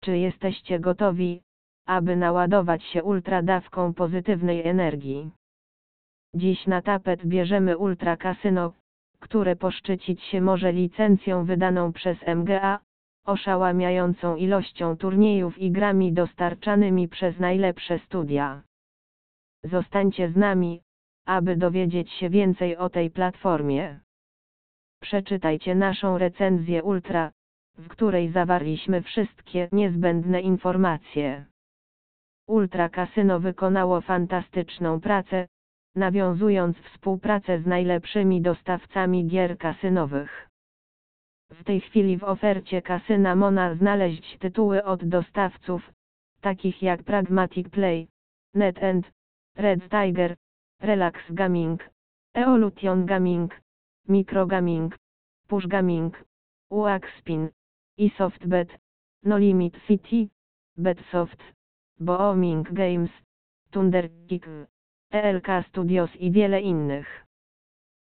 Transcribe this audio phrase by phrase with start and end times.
[0.00, 1.42] Czy jesteście gotowi,
[1.86, 5.30] aby naładować się ultradawką pozytywnej energii?
[6.34, 8.72] Dziś na tapet bierzemy Ultra Casino,
[9.20, 12.78] które poszczycić się może licencją wydaną przez MGA,
[13.26, 18.62] oszałamiającą ilością turniejów i grami dostarczanymi przez najlepsze studia.
[19.64, 20.82] Zostańcie z nami,
[21.26, 24.00] aby dowiedzieć się więcej o tej platformie.
[25.00, 27.32] Przeczytajcie naszą recenzję Ultra,
[27.78, 31.44] w której zawarliśmy wszystkie niezbędne informacje.
[32.46, 35.46] Ultra Casino wykonało fantastyczną pracę,
[35.94, 40.48] nawiązując współpracę z najlepszymi dostawcami gier kasynowych.
[41.50, 45.92] W tej chwili w ofercie kasyna Mona znaleźć tytuły od dostawców,
[46.40, 48.08] takich jak Pragmatic Play,
[48.54, 49.10] NetEnt,
[49.56, 50.36] Red Tiger,
[50.80, 51.90] Relax Gaming,
[52.34, 53.60] Evolution Gaming,
[54.08, 54.96] Micro Gaming,
[55.48, 56.24] Push Gaming,
[56.70, 57.48] Uaxpin,
[57.96, 58.78] i SoftBet,
[59.22, 60.28] No Limit City,
[60.76, 61.40] Betsoft,
[61.98, 63.10] Booming Games,
[63.70, 64.46] Thunderkick,
[65.10, 67.26] ELK Studios i wiele innych.